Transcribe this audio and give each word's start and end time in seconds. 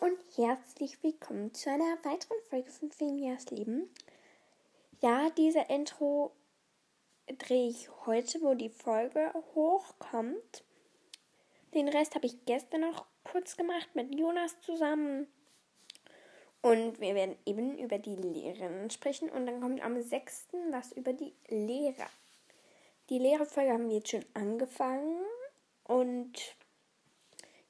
und 0.00 0.16
herzlich 0.36 1.02
willkommen 1.02 1.52
zu 1.54 1.70
einer 1.70 1.98
weiteren 2.04 2.36
Folge 2.48 2.70
von 2.70 2.92
Femias 2.92 3.50
Leben. 3.50 3.90
Ja, 5.00 5.28
diese 5.30 5.62
Intro 5.68 6.30
drehe 7.38 7.68
ich 7.68 7.90
heute, 8.06 8.40
wo 8.42 8.54
die 8.54 8.68
Folge 8.68 9.32
hochkommt. 9.56 10.62
Den 11.74 11.88
Rest 11.88 12.14
habe 12.14 12.26
ich 12.26 12.44
gestern 12.44 12.82
noch 12.82 13.06
kurz 13.24 13.56
gemacht 13.56 13.88
mit 13.94 14.14
Jonas 14.14 14.60
zusammen. 14.60 15.26
Und 16.62 17.00
wir 17.00 17.16
werden 17.16 17.36
eben 17.44 17.76
über 17.78 17.98
die 17.98 18.16
Lehrerinnen 18.16 18.90
sprechen 18.90 19.28
und 19.30 19.46
dann 19.46 19.60
kommt 19.60 19.82
am 19.82 20.00
6. 20.00 20.48
was 20.70 20.92
über 20.92 21.12
die 21.12 21.34
Lehrer. 21.48 22.08
Die 23.10 23.18
Lehrerfolge 23.18 23.72
haben 23.72 23.88
wir 23.88 23.96
jetzt 23.96 24.10
schon 24.10 24.24
angefangen 24.34 25.24
und 25.84 26.56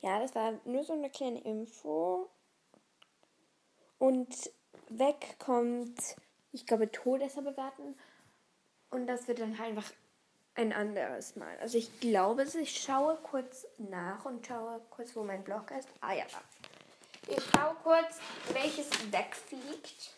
ja, 0.01 0.21
das 0.21 0.35
war 0.35 0.55
nur 0.65 0.85
so 0.85 0.93
eine 0.93 1.11
kleine 1.11 1.41
Info. 1.41 2.29
Und 3.99 4.51
weg 4.89 5.37
kommt, 5.39 6.17
ich 6.53 6.67
glaube, 6.67 6.91
Todesser 6.91 7.43
bewerten. 7.43 7.97
Und 8.91 9.07
das 9.07 9.29
wird 9.29 9.41
dann 9.41 9.59
halt 9.59 9.71
einfach 9.71 9.93
ein 10.55 10.73
anderes 10.73 11.37
Mal. 11.37 11.57
Also 11.61 11.79
ich 11.79 12.01
glaube, 12.01 12.43
ich 12.43 12.81
schaue 12.81 13.17
kurz 13.23 13.67
nach 13.79 14.25
und 14.25 14.47
schaue 14.47 14.81
kurz, 14.91 15.15
wo 15.15 15.23
mein 15.23 15.45
Blog 15.45 15.71
ist. 15.71 15.89
Ah 16.01 16.15
ja, 16.15 16.25
Ich 17.27 17.43
schaue 17.55 17.77
kurz, 17.83 18.19
welches 18.53 18.91
wegfliegt. 19.13 20.15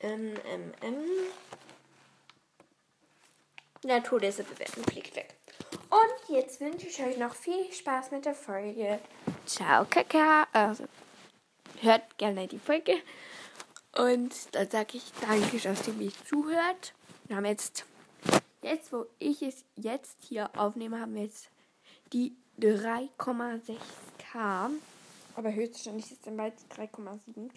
Ähm, 0.00 0.34
ähm, 0.46 0.72
ähm. 0.82 1.04
Der 3.84 4.02
Todesser 4.02 4.42
bewerten 4.42 4.84
fliegt 4.84 5.14
weg. 5.16 5.34
Und 6.26 6.36
jetzt 6.36 6.60
wünsche 6.60 6.86
ich 6.86 7.02
euch 7.02 7.18
noch 7.18 7.34
viel 7.34 7.72
Spaß 7.72 8.10
mit 8.10 8.24
der 8.24 8.34
Folge. 8.34 8.98
Ciao, 9.46 9.84
Kaka. 9.84 10.46
Also, 10.52 10.84
hört 11.80 12.16
gerne 12.16 12.48
die 12.48 12.58
Folge. 12.58 12.94
Und 13.96 14.32
dann 14.52 14.70
sage 14.70 14.96
ich 14.96 15.12
danke, 15.20 15.58
dass 15.58 15.86
ihr 15.86 15.94
mich 15.94 16.14
zuhört. 16.24 16.94
Wir 17.26 17.36
haben 17.36 17.44
jetzt, 17.44 17.84
jetzt 18.62 18.92
wo 18.92 19.06
ich 19.18 19.42
es 19.42 19.64
jetzt 19.76 20.16
hier 20.22 20.50
aufnehme, 20.56 21.00
haben 21.00 21.14
wir 21.14 21.24
jetzt 21.24 21.50
die 22.12 22.34
3,6k. 22.58 24.70
Aber 25.36 25.52
höchstwahrscheinlich 25.52 26.06
ist 26.06 26.12
es 26.12 26.20
dann 26.22 26.36
bald 26.36 26.54
3,7k. 26.76 27.50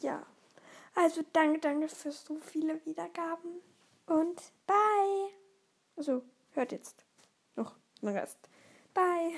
Ja. 0.00 0.24
Also 0.94 1.22
danke, 1.32 1.58
danke 1.58 1.88
für 1.88 2.12
so 2.12 2.36
viele 2.36 2.84
Wiedergaben. 2.86 3.60
Und 4.06 4.40
bye. 4.66 5.30
Also 5.96 6.22
hört 6.52 6.72
jetzt 6.72 7.05
noch 7.56 7.74
den 8.02 8.10
Rest. 8.10 8.38
Bye. 8.94 9.32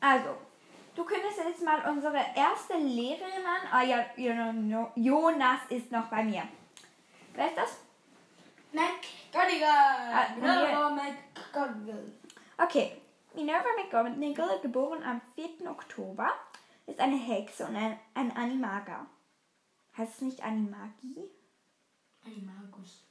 Also, 0.00 0.36
du 0.94 1.04
kündigst 1.04 1.38
jetzt 1.38 1.64
mal 1.64 1.88
unsere 1.90 2.18
erste 2.34 2.74
Lehrerin 2.74 3.44
an. 3.44 3.68
Ah 3.70 3.82
ja, 3.82 4.06
Jonas 4.94 5.60
ist 5.68 5.90
noch 5.90 6.06
bei 6.06 6.24
mir. 6.24 6.42
Wer 7.34 7.48
ist 7.48 7.56
das? 7.56 7.80
McGonagall. 8.72 10.12
Ah, 10.12 10.34
Minerva 10.34 10.90
McGonagall. 10.90 12.12
Okay, 12.58 13.00
Minerva 13.34 13.68
McGonagall, 13.76 14.60
geboren 14.60 15.02
am 15.02 15.20
4. 15.34 15.70
Oktober, 15.70 16.28
ist 16.86 17.00
eine 17.00 17.16
Hexe 17.16 17.66
und 17.66 17.76
ein, 17.76 17.98
ein 18.14 18.36
Animaga. 18.36 19.06
Heißt 19.96 20.14
es 20.14 20.20
nicht 20.22 20.42
Animagi? 20.42 21.30
Animagus. 22.24 23.04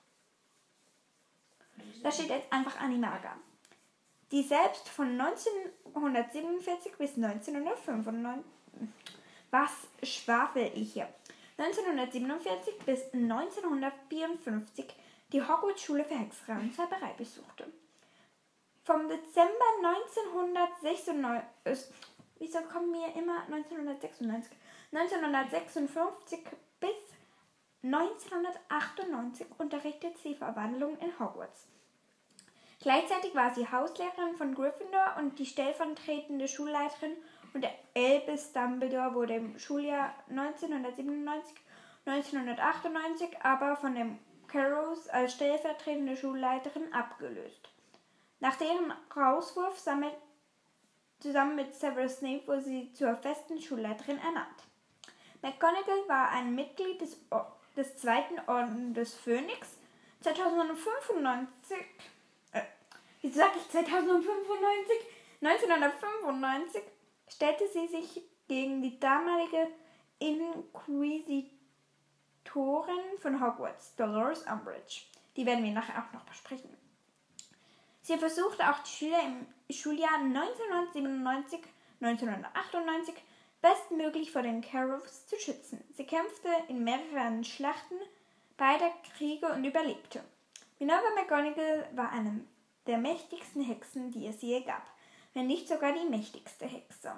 Da 2.02 2.12
steht 2.12 2.30
jetzt 2.30 2.52
einfach 2.52 2.80
Animaga. 2.80 3.38
Die 4.34 4.42
selbst 4.42 4.89
von 4.89 5.22
1947 5.22 6.98
bis 6.98 7.16
1995. 7.17 8.44
Was 9.52 9.70
schwafel 10.02 10.72
ich 10.73 10.94
hier? 10.94 11.08
1947 11.58 12.80
bis 12.80 13.14
1954 13.14 14.88
die 15.31 15.40
Hogwarts-Schule 15.40 16.03
für 16.03 16.16
Hexerei 16.16 16.62
und 16.62 16.74
Zauberei 16.74 17.13
besuchte. 17.16 17.72
Vom 18.84 19.07
Dezember 19.07 19.69
1996, 20.02 21.53
äh, 21.66 21.75
wieso 22.40 22.62
kommen 22.62 22.90
mir 22.90 23.16
immer 23.16 23.44
1996? 23.44 24.52
1956 24.91 26.40
bis 26.80 26.90
1998 27.84 29.46
unterrichtet 29.59 30.18
sie 30.18 30.34
Verwandlung 30.34 30.97
in 30.97 31.19
Hogwarts. 31.19 31.68
Gleichzeitig 32.83 33.33
war 33.33 33.55
sie 33.55 33.71
Hauslehrerin 33.71 34.35
von 34.35 34.53
Gryffindor 34.53 35.16
und 35.17 35.39
die 35.39 35.45
stellvertretende 35.45 36.49
Schulleiterin 36.49 37.16
und 37.53 37.66
Albus 37.95 38.51
Dumbledore 38.51 39.13
wurde 39.13 39.35
im 39.35 39.57
Schuljahr 39.57 40.13
1997 40.29 41.55
1998 42.05 43.41
aber 43.41 43.77
von 43.77 43.95
dem 43.95 44.19
Carrows 44.49 45.07
als 45.07 45.31
stellvertretende 45.31 46.17
Schulleiterin 46.17 46.91
abgelöst. 46.91 47.69
Nach 48.41 48.57
deren 48.57 48.94
Rauswurf 49.15 49.77
zusammen 49.77 51.55
mit 51.55 51.73
Severus 51.73 52.17
Snape 52.17 52.45
wurde 52.47 52.63
sie 52.63 52.91
zur 52.91 53.15
festen 53.15 53.61
Schulleiterin 53.61 54.17
ernannt. 54.17 54.67
McGonagall 55.41 56.09
war 56.09 56.31
ein 56.31 56.53
Mitglied 56.53 57.00
des, 57.00 57.17
des 57.77 57.95
Zweiten 57.95 58.41
Orden 58.47 58.94
des 58.94 59.13
Phönix. 59.15 59.77
2095 60.19 61.77
Wieso 63.23 63.39
sage 63.39 63.57
ich 63.57 63.69
2095? 63.69 64.97
1995 65.41 66.84
stellte 67.29 67.66
sie 67.69 67.88
sich 67.88 68.22
gegen 68.50 68.81
die 68.81 69.00
damalige 69.00 69.69
Inquisitorin 70.19 71.53
von 73.19 73.41
Hogwarts, 73.41 73.95
Dolores 73.95 74.44
Umbridge. 74.44 75.03
Die 75.38 75.45
werden 75.45 75.63
wir 75.63 75.72
nachher 75.72 76.03
auch 76.03 76.12
noch 76.12 76.25
besprechen. 76.25 76.75
Sie 78.01 78.17
versuchte 78.17 78.69
auch 78.69 78.79
die 78.79 78.89
Schüler 78.89 79.22
im 79.23 79.47
Schuljahr 79.73 80.16
1997, 80.16 81.62
1998 82.01 83.16
bestmöglich 83.62 84.33
vor 84.33 84.41
den 84.41 84.59
Carrows 84.59 85.28
zu 85.28 85.39
schützen. 85.39 85.81
Sie 85.94 86.06
kämpfte 86.06 86.50
in 86.67 86.83
mehreren 86.83 87.45
Schlachten 87.45 87.95
beider 88.57 88.91
Kriege 89.16 89.47
und 89.47 89.63
überlebte. 89.63 90.22
Minerva 90.79 91.07
McGonagall 91.16 91.88
war 91.95 92.12
eine 92.12 92.44
der 92.88 92.97
mächtigsten 92.97 93.63
Hexen, 93.63 94.11
die 94.11 94.27
es 94.27 94.41
je 94.41 94.61
gab, 94.61 94.83
wenn 95.33 95.47
nicht 95.47 95.67
sogar 95.67 95.94
die 95.94 96.07
mächtigste 96.09 96.66
Hexe. 96.66 97.16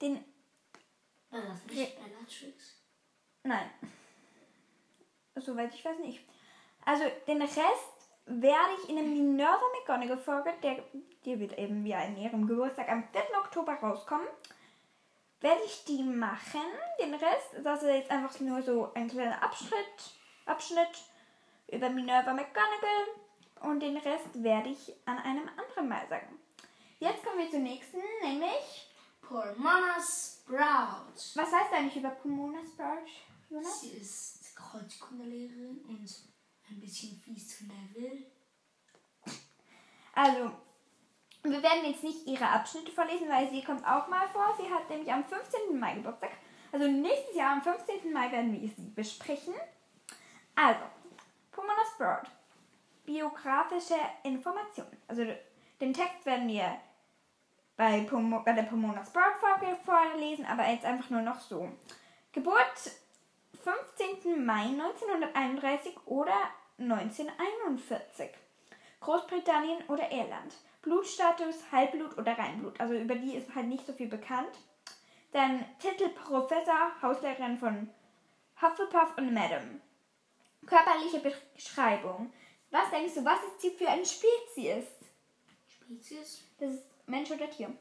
Den 0.00 0.24
War 1.30 1.42
das 1.42 1.64
nicht 1.66 1.96
Bellatrix? 1.96 2.82
Nein. 3.42 3.70
Soweit 5.36 5.74
ich 5.74 5.84
weiß 5.84 5.98
nicht. 5.98 6.20
Also 6.84 7.04
den 7.26 7.42
Rest 7.42 7.94
werde 8.26 8.74
ich 8.82 8.88
in 8.88 8.96
der 8.96 9.04
Minerva 9.04 9.64
McGonagall 9.78 10.18
Folge, 10.18 10.52
der, 10.62 10.82
die 11.24 11.38
wird 11.38 11.58
eben 11.58 11.84
wie 11.84 11.94
an 11.94 12.16
ihrem 12.16 12.46
Geburtstag 12.46 12.88
am 12.88 13.04
4. 13.12 13.22
Oktober 13.38 13.74
rauskommen, 13.74 14.26
werde 15.40 15.60
ich 15.64 15.84
die 15.84 16.02
machen. 16.02 16.62
Den 17.00 17.14
Rest, 17.14 17.50
das 17.62 17.82
ist 17.82 17.88
jetzt 17.88 18.10
einfach 18.10 18.38
nur 18.40 18.62
so 18.62 18.92
ein 18.94 19.08
kleiner 19.08 19.42
Abschnitt, 19.42 20.14
Abschnitt 20.46 21.04
über 21.68 21.90
Minerva 21.90 22.32
McGonagall 22.32 23.23
und 23.64 23.80
den 23.80 23.96
Rest 23.96 24.42
werde 24.42 24.70
ich 24.70 24.92
an 25.06 25.18
einem 25.18 25.48
anderen 25.48 25.88
Mal 25.88 26.06
sagen. 26.08 26.38
Jetzt 26.98 27.24
kommen 27.24 27.38
wir 27.38 27.50
zur 27.50 27.60
nächsten, 27.60 27.98
nämlich. 28.22 28.90
Pomona 29.20 29.96
Sprout. 30.00 31.14
Was 31.34 31.52
heißt 31.52 31.72
eigentlich 31.72 31.96
über 31.96 32.10
Pomona 32.10 32.60
Sprout, 32.64 33.08
Jonas? 33.48 33.80
Sie 33.80 33.90
ist 33.90 34.54
Kreuzkundelehrerin 34.54 35.84
und 35.88 36.08
ein 36.68 36.80
bisschen 36.80 37.18
fies 37.20 37.56
zu 37.58 37.64
Neville. 37.64 38.26
Also, 40.14 40.50
wir 41.42 41.62
werden 41.62 41.84
jetzt 41.84 42.04
nicht 42.04 42.26
ihre 42.26 42.48
Abschnitte 42.48 42.92
vorlesen, 42.92 43.28
weil 43.28 43.50
sie 43.50 43.64
kommt 43.64 43.84
auch 43.84 44.08
mal 44.08 44.28
vor. 44.28 44.54
Sie 44.58 44.72
hat 44.72 44.88
nämlich 44.88 45.12
am 45.12 45.24
15. 45.24 45.78
Mai 45.78 45.94
Geburtstag. 45.94 46.30
Also 46.70 46.86
nächstes 46.86 47.36
Jahr 47.36 47.52
am 47.52 47.62
15. 47.62 48.12
Mai 48.12 48.30
werden 48.32 48.52
wir 48.52 48.68
sie 48.68 48.90
besprechen. 48.94 49.54
Also, 50.54 50.80
Pomona 51.50 51.84
Sprout 51.94 52.30
biografische 53.04 53.94
Informationen. 54.22 54.96
Also 55.08 55.24
den 55.80 55.92
Text 55.92 56.24
werden 56.24 56.48
wir 56.48 56.78
bei, 57.76 58.00
Pomo, 58.02 58.42
der 58.46 58.62
Pomona 58.62 59.04
Sprout 59.04 59.38
Folge 59.40 59.76
vorlesen, 59.84 60.46
aber 60.46 60.68
jetzt 60.68 60.84
einfach 60.84 61.10
nur 61.10 61.22
noch 61.22 61.40
so. 61.40 61.68
Geburt 62.32 62.92
15. 63.62 64.44
Mai 64.44 64.64
1931 64.64 65.94
oder 66.06 66.36
1941. 66.78 68.30
Großbritannien 69.00 69.82
oder 69.88 70.10
Irland. 70.10 70.54
Blutstatus, 70.82 71.56
Halbblut 71.72 72.18
oder 72.18 72.36
Reinblut. 72.38 72.78
Also 72.78 72.94
über 72.94 73.14
die 73.14 73.34
ist 73.36 73.54
halt 73.54 73.66
nicht 73.66 73.86
so 73.86 73.92
viel 73.92 74.08
bekannt. 74.08 74.58
Dann 75.32 75.64
Titel 75.78 76.10
Professor, 76.10 76.92
Hauslehrerin 77.02 77.58
von 77.58 77.90
Hufflepuff 78.60 79.16
und 79.16 79.32
Madam. 79.32 79.80
Körperliche 80.66 81.20
Beschreibung. 81.20 82.32
Was 82.74 82.90
denkst 82.90 83.14
du, 83.14 83.24
was 83.24 83.38
ist 83.44 83.60
sie 83.60 83.70
für 83.70 83.88
eine 83.88 84.04
Spezies? 84.04 84.84
Spezies? 85.68 86.42
Das 86.58 86.72
ist 86.72 86.82
Mensch 87.06 87.30
oder 87.30 87.48
Tier? 87.48 87.72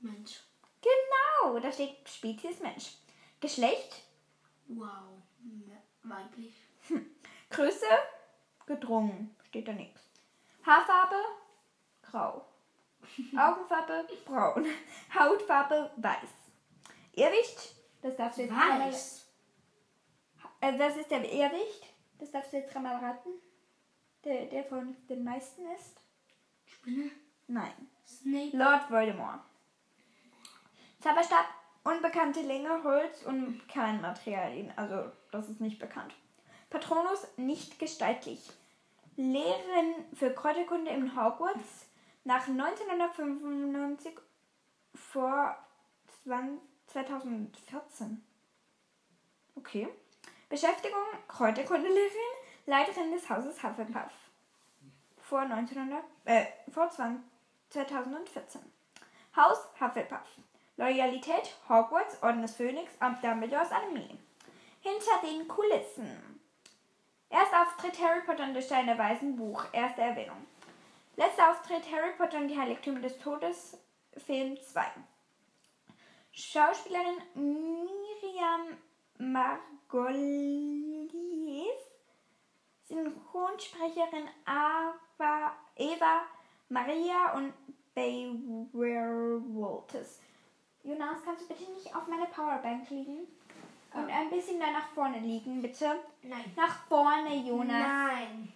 Mensch. 0.00 0.40
Genau, 0.82 1.58
da 1.58 1.72
steht 1.72 2.06
Spezies 2.06 2.60
Mensch. 2.60 2.92
Geschlecht, 3.40 4.02
Wow. 4.68 5.22
Weiblich. 6.02 6.54
Größe, 7.50 7.86
gedrungen, 8.66 9.34
steht 9.48 9.66
da 9.68 9.72
nichts. 9.72 10.02
Haarfarbe, 10.66 11.16
grau. 12.02 12.44
Augenfarbe, 13.38 14.06
braun. 14.26 14.66
Hautfarbe, 15.18 15.90
weiß. 15.96 16.28
Irrwicht, 17.12 17.74
das 18.02 18.16
darfst 18.16 18.36
du 18.38 18.42
jetzt 18.42 18.50
dreimal- 18.52 18.88
Weiß. 18.92 19.26
Äh, 20.60 20.78
was 20.78 20.96
ist 20.98 21.10
der 21.10 21.24
Irrwicht? 21.32 21.86
Das 22.18 22.30
darfst 22.30 22.52
du 22.52 22.58
jetzt 22.58 22.74
dreimal 22.74 22.96
raten. 23.02 23.30
Der, 24.24 24.46
der 24.46 24.64
von 24.64 24.96
den 25.08 25.24
meisten 25.24 25.62
ist? 25.76 26.00
Spinne. 26.64 27.10
Nein. 27.46 27.72
Snake. 28.06 28.56
Lord 28.56 28.90
Voldemort. 28.90 29.40
Zauberstab, 31.00 31.46
unbekannte 31.84 32.40
Länge, 32.40 32.82
Holz 32.82 33.22
und 33.24 33.66
Kernmaterialien. 33.68 34.72
Also, 34.76 35.10
das 35.30 35.48
ist 35.48 35.60
nicht 35.60 35.78
bekannt. 35.78 36.14
Patronus, 36.70 37.26
nicht 37.36 37.78
gestaltlich. 37.78 38.50
Lehren 39.16 39.94
für 40.14 40.32
Kräuterkunde 40.32 40.90
im 40.90 41.16
Hogwarts 41.16 41.86
nach 42.24 42.46
1995 42.46 44.12
vor 44.94 45.56
20, 46.24 46.60
2014. 46.86 48.24
Okay. 49.54 49.88
Beschäftigung, 50.48 51.02
Kräuterkundelehrerin, 51.26 52.10
Leiterin 52.68 53.10
des 53.12 53.30
Hauses 53.30 53.62
Hufflepuff. 53.62 54.12
Vor 55.22 55.40
1900, 55.40 56.04
äh, 56.26 56.44
vor 56.70 56.90
20, 56.90 57.24
2014. 57.70 58.60
Haus 59.34 59.66
Hufflepuff. 59.80 60.36
Loyalität 60.76 61.56
Hogwarts, 61.66 62.22
Orden 62.22 62.42
des 62.42 62.56
Phönix, 62.56 62.92
Amt 63.00 63.24
Dumbledores 63.24 63.72
Armee. 63.72 64.18
Hinter 64.82 65.26
den 65.26 65.48
Kulissen. 65.48 66.40
Erster 67.30 67.62
Auftritt 67.62 67.98
Harry 68.02 68.20
Potter 68.20 68.44
und 68.44 68.52
der 68.52 68.60
Stein 68.60 68.84
der 68.86 68.98
Weisen 68.98 69.34
Buch. 69.34 69.64
Erste 69.72 70.02
Erwähnung. 70.02 70.46
Letzter 71.16 71.50
Auftritt 71.50 71.90
Harry 71.90 72.12
Potter 72.18 72.36
und 72.36 72.48
die 72.48 72.58
Heiligtümer 72.58 73.00
des 73.00 73.18
Todes 73.18 73.78
Film 74.26 74.60
2. 74.60 74.84
Schauspielerin 76.32 77.16
Miriam 77.34 78.76
Margolies. 79.16 80.28
Synchronsprecherin 82.88 84.28
Ava, 84.46 85.52
Eva 85.76 86.22
Maria 86.70 87.34
und 87.34 87.52
Baywoltes. 87.94 89.10
Jonas, 90.82 91.22
kannst 91.24 91.42
du 91.42 91.48
bitte 91.48 91.70
nicht 91.72 91.94
auf 91.94 92.06
meine 92.06 92.26
Powerbank 92.26 92.88
liegen? 92.90 93.26
Und 93.92 94.10
ein 94.10 94.30
bisschen 94.30 94.60
da 94.60 94.70
nach 94.70 94.88
vorne 94.88 95.18
liegen, 95.18 95.60
bitte. 95.60 96.00
Nein. 96.22 96.52
Nach 96.56 96.86
vorne, 96.86 97.36
Jonas. 97.36 97.68
Nein. 97.68 98.52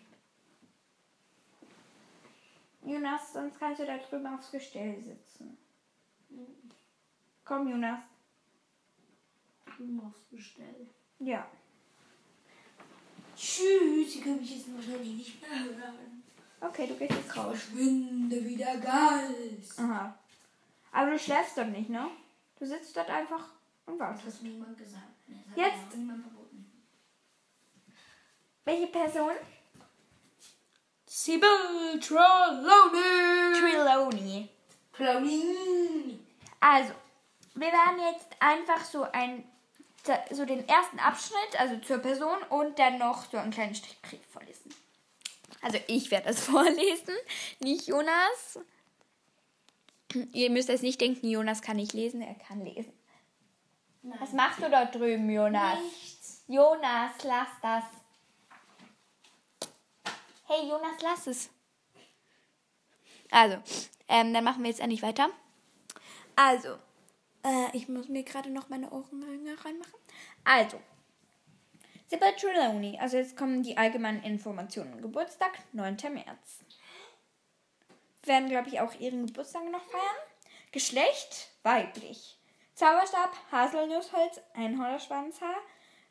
Jonas, 2.84 3.32
sonst 3.32 3.58
kannst 3.58 3.80
du 3.80 3.86
da 3.86 3.96
drüben 3.98 4.26
aufs 4.26 4.50
Gestell 4.50 5.00
sitzen. 5.02 5.56
Komm, 7.44 7.68
Jonas. 7.68 8.00
Du 9.78 9.84
musst 9.84 10.30
bestellen. 10.30 10.90
Ja. 11.18 11.46
Tschüss. 13.42 14.12
Sie 14.12 14.20
können 14.20 14.40
mich 14.40 14.54
jetzt 14.56 14.72
wahrscheinlich 14.74 15.16
nicht 15.16 15.40
mehr 15.40 15.64
hören. 15.64 16.22
Okay, 16.60 16.86
du 16.86 16.94
gehst 16.94 17.10
jetzt 17.12 17.36
raus. 17.36 17.46
Verschwinde 17.58 18.44
wieder 18.44 18.76
Geist. 18.76 19.78
Aha. 19.80 20.14
Aber 20.92 21.10
du 21.10 21.18
schläfst 21.18 21.56
dort 21.58 21.70
nicht, 21.70 21.90
ne? 21.90 22.06
Du 22.58 22.64
sitzt 22.66 22.96
dort 22.96 23.10
einfach 23.10 23.48
und 23.86 23.98
Das 23.98 24.08
wartest. 24.08 24.36
hat 24.36 24.42
mir 24.44 24.50
niemand 24.50 24.78
gesagt. 24.78 25.02
Hat 25.50 25.56
Jetzt. 25.56 25.96
niemand 25.96 26.22
verboten. 26.22 26.70
Welche 28.64 28.86
Person? 28.86 29.32
Sibyl 31.06 31.98
Trelawney. 32.00 33.58
Trelawney. 33.58 34.48
Trelawney. 34.92 36.18
Also, 36.60 36.92
wir 37.54 37.66
werden 37.72 37.98
jetzt 38.12 38.28
einfach 38.38 38.84
so 38.84 39.02
ein 39.12 39.44
so 40.30 40.44
den 40.44 40.68
ersten 40.68 40.98
Abschnitt, 40.98 41.58
also 41.58 41.78
zur 41.78 41.98
Person 41.98 42.42
und 42.50 42.78
dann 42.78 42.98
noch 42.98 43.30
so 43.30 43.36
einen 43.36 43.52
kleinen 43.52 43.74
Strickbrief 43.74 44.24
vorlesen. 44.30 44.74
Also 45.60 45.78
ich 45.86 46.10
werde 46.10 46.28
das 46.28 46.44
vorlesen, 46.44 47.14
nicht 47.60 47.86
Jonas. 47.86 48.58
Ihr 50.32 50.50
müsst 50.50 50.68
jetzt 50.68 50.82
nicht 50.82 51.00
denken, 51.00 51.28
Jonas 51.28 51.62
kann 51.62 51.76
nicht 51.76 51.92
lesen, 51.92 52.20
er 52.20 52.34
kann 52.34 52.64
lesen. 52.64 52.92
Nein. 54.02 54.18
Was 54.20 54.32
machst 54.32 54.60
du 54.60 54.68
dort 54.68 54.94
drüben, 54.94 55.30
Jonas? 55.30 55.78
Nichts. 55.78 56.42
Jonas, 56.48 57.12
lass 57.22 57.48
das. 57.62 57.84
Hey, 60.46 60.68
Jonas, 60.68 61.00
lass 61.00 61.26
es. 61.28 61.50
Also, 63.30 63.56
ähm, 64.08 64.34
dann 64.34 64.44
machen 64.44 64.62
wir 64.62 64.70
jetzt 64.70 64.80
endlich 64.80 65.02
weiter. 65.02 65.30
Also, 66.34 66.76
äh, 67.44 67.76
ich 67.76 67.88
muss 67.88 68.08
mir 68.08 68.22
gerade 68.22 68.50
noch 68.50 68.68
meine 68.68 68.90
Ohrenringe 68.90 69.64
reinmachen. 69.64 69.98
Also, 70.44 70.80
Sybil 72.12 72.36
Trelawney. 72.36 72.98
Also 73.00 73.16
jetzt 73.16 73.38
kommen 73.38 73.62
die 73.62 73.78
allgemeinen 73.78 74.22
Informationen. 74.22 75.00
Geburtstag, 75.00 75.58
9. 75.72 75.96
März. 76.12 76.60
Werden, 78.24 78.50
glaube 78.50 78.68
ich, 78.68 78.80
auch 78.80 78.94
ihren 79.00 79.26
Geburtstag 79.26 79.64
noch 79.70 79.82
feiern. 79.84 80.02
Geschlecht, 80.72 81.48
weiblich. 81.62 82.38
Zauberstab, 82.74 83.34
Haselnussholz, 83.50 84.40
Einhornerschwanzhaar, 84.52 85.56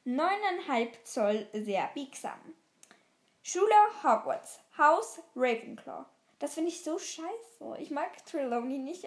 9,5 0.07 1.03
Zoll, 1.03 1.47
sehr 1.53 1.87
biegsam. 1.93 2.39
Schule, 3.43 3.75
Hogwarts. 4.03 4.59
Haus, 4.79 5.19
Ravenclaw. 5.35 6.05
Das 6.39 6.55
finde 6.55 6.71
ich 6.71 6.83
so 6.83 6.97
scheiße. 6.97 7.77
Ich 7.77 7.91
mag 7.91 8.25
Trelawney 8.25 8.79
nicht 8.79 9.05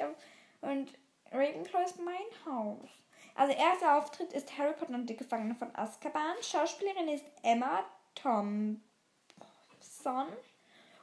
und 0.61 0.93
Ravenclaw 1.35 1.85
ist 1.85 1.99
mein 1.99 2.15
Haus. 2.47 2.89
Also 3.35 3.53
erster 3.53 3.99
Auftritt 3.99 4.33
ist 4.33 4.57
Harry 4.57 4.75
Potter 4.75 4.95
und 4.95 5.07
die 5.07 5.17
Gefangene 5.17 5.55
von 5.55 5.75
Azkaban. 5.75 6.37
Schauspielerin 6.41 7.09
ist 7.09 7.25
Emma 7.43 7.85
Thompson. 8.15 8.81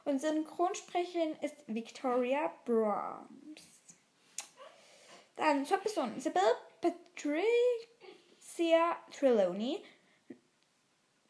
Und 0.04 0.20
Synchronsprecherin 0.20 1.36
ist 1.42 1.56
Victoria 1.66 2.50
Brahms. 2.64 3.62
Dann 5.36 5.64
zur 5.66 5.78
Person. 5.78 6.18
Sybil 6.18 6.42
Patricia 6.80 7.76
Trelawney 9.12 9.82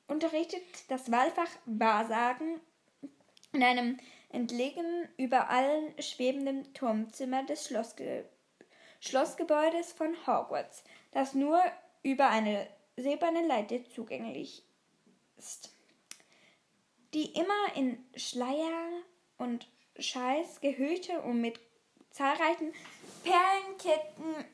unterrichtet 0.07 0.63
das 0.89 1.11
Wahlfach 1.11 1.51
Wahrsagen 1.67 2.61
in 3.53 3.63
einem 3.63 3.99
entlegenen, 4.31 5.09
über 5.17 5.51
allen 5.51 6.01
schwebenden 6.01 6.73
Turmzimmer 6.73 7.45
des 7.45 7.67
Schlossge 7.67 8.25
Schlossgebäudes 9.05 9.93
von 9.93 10.17
Hogwarts, 10.27 10.85
das 11.11 11.35
nur 11.35 11.61
über 12.05 12.29
eine 12.29 12.69
silberne 12.97 13.45
Leiter 13.45 13.85
zugänglich 13.91 14.63
ist. 15.37 15.75
Die 17.13 17.33
immer 17.33 17.75
in 17.75 17.99
Schleier 18.15 19.03
und 19.39 19.69
Schals 19.99 20.61
gehüllte 20.61 21.21
und 21.23 21.41
mit 21.41 21.59
zahlreichen 22.11 22.73
Perlenketten 23.25 24.45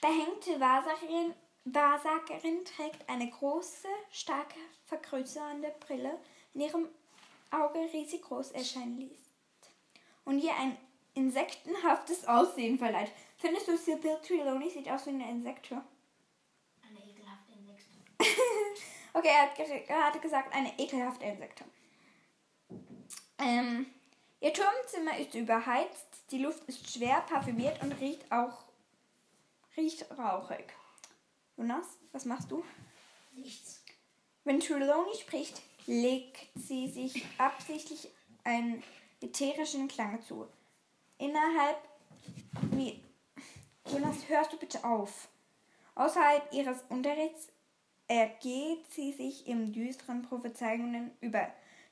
behängte 0.00 0.58
Wahrsagerin, 0.58 1.34
Wahrsagerin 1.64 2.64
trägt 2.64 3.08
eine 3.10 3.28
große, 3.30 3.88
starke, 4.10 4.58
vergrößernde 4.86 5.74
Brille 5.86 6.18
in 6.54 6.62
ihrem 6.62 6.88
Auge 7.50 7.78
riesig 7.92 8.22
groß 8.22 8.52
erscheinen 8.52 8.96
ließ 8.96 9.20
und 10.24 10.42
ihr 10.42 10.54
ein 10.56 10.78
insektenhaftes 11.14 12.26
Aussehen 12.26 12.78
verleiht. 12.78 13.12
Findest 13.38 13.68
du, 13.68 13.76
Sybil 13.76 14.16
Trelawney 14.26 14.70
sieht 14.70 14.88
aus 14.90 15.06
wie 15.06 15.10
eine 15.10 15.28
Insekte? 15.30 15.82
Eine 16.82 16.98
ekelhafte 16.98 17.52
Insekte. 17.52 17.98
Okay, 19.14 19.28
er 19.28 19.42
hat 19.42 19.56
ge- 19.56 19.84
gerade 19.86 20.20
gesagt, 20.20 20.54
eine 20.54 20.72
ekelhafte 20.78 21.26
Insekte. 21.26 21.64
Ähm, 23.38 23.84
ihr 24.40 24.54
Turmzimmer 24.54 25.18
ist 25.18 25.34
überheizt, 25.34 26.06
die 26.30 26.38
Luft 26.38 26.64
ist 26.64 26.90
schwer 26.90 27.20
parfümiert 27.28 27.82
und 27.82 27.92
riecht 28.00 28.32
auch 28.32 28.64
riecht 29.76 30.06
rauchig. 30.18 30.64
Jonas, 31.58 31.86
was 32.12 32.24
machst 32.24 32.50
du? 32.50 32.64
Nichts. 33.32 33.82
Wenn 34.44 34.60
Trelawney 34.60 35.14
spricht, 35.20 35.60
legt 35.86 36.48
sie 36.54 36.88
sich 36.88 37.22
absichtlich 37.36 38.08
einen 38.44 38.82
ätherischen 39.20 39.88
Klang 39.88 40.22
zu. 40.22 40.48
Innerhalb 41.22 41.78
wie 42.72 43.00
Jonas, 43.86 44.28
hörst 44.28 44.52
du 44.52 44.56
bitte 44.56 44.82
auf. 44.82 45.28
Außerhalb 45.94 46.52
ihres 46.52 46.82
Unterrichts 46.88 47.46
ergeht 48.08 48.90
sie 48.90 49.12
sich 49.12 49.46
in 49.46 49.72
düsteren 49.72 50.22
Prophezeiungen 50.22 51.12
über 51.20 51.46